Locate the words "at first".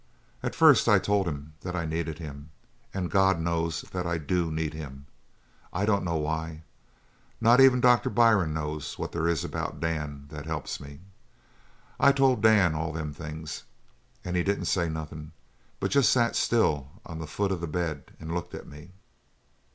0.41-0.89